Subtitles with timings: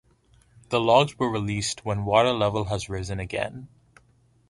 [0.69, 3.67] The logs were released when water level has risen again.